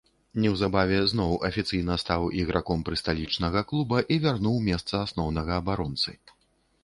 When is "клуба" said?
3.71-3.97